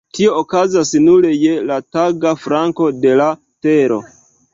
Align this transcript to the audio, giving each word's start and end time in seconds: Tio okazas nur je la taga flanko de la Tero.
Tio 0.17 0.29
okazas 0.37 0.93
nur 1.07 1.27
je 1.41 1.51
la 1.71 1.77
taga 1.97 2.31
flanko 2.45 2.87
de 3.05 3.13
la 3.21 3.29
Tero. 3.67 4.01